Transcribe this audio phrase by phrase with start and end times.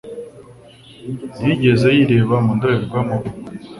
[1.37, 3.17] Ntiyigeze yireba mu ndorerwamo?